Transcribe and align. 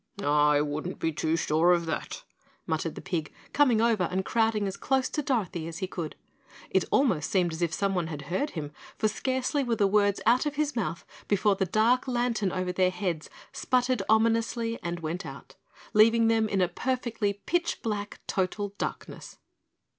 "I 0.23 0.61
wouldn't 0.61 0.97
be 0.97 1.11
too 1.13 1.35
sure 1.37 1.73
of 1.73 1.85
that," 1.85 2.23
muttered 2.65 2.95
the 2.95 3.01
pig, 3.03 3.31
coming 3.53 3.81
over 3.81 4.05
and 4.05 4.25
crowding 4.25 4.65
as 4.67 4.75
close 4.75 5.07
to 5.09 5.21
Dorothy 5.21 5.67
as 5.67 5.77
he 5.77 5.85
could. 5.85 6.15
It 6.71 6.85
almost 6.89 7.29
seemed 7.29 7.53
as 7.53 7.61
if 7.61 7.71
someone 7.71 8.07
had 8.07 8.23
heard 8.23 8.49
him, 8.49 8.71
for 8.97 9.07
scarcely 9.07 9.63
were 9.63 9.75
the 9.75 9.85
words 9.85 10.19
out 10.25 10.47
of 10.47 10.55
his 10.55 10.75
mouth 10.75 11.05
before 11.27 11.55
the 11.55 11.67
dark 11.67 12.07
lantern 12.07 12.51
over 12.51 12.71
their 12.71 12.89
heads 12.89 13.29
sputtered 13.51 14.01
ominously 14.09 14.79
and 14.81 15.01
went 15.01 15.23
out, 15.23 15.53
leaving 15.93 16.29
them 16.29 16.49
in 16.49 16.61
a 16.61 16.67
perfectly 16.67 17.33
pitch 17.33 17.83
black 17.83 18.21
total 18.25 18.73
darkness. 18.79 19.37